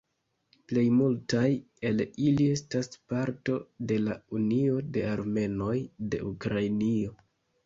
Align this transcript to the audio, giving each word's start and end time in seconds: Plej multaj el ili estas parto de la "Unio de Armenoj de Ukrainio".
Plej 0.69 0.83
multaj 0.99 1.43
el 1.89 2.01
ili 2.29 2.47
estas 2.55 2.89
parto 3.13 3.59
de 3.93 3.99
la 4.07 4.17
"Unio 4.41 4.81
de 4.97 5.05
Armenoj 5.13 5.77
de 6.17 6.25
Ukrainio". 6.33 7.15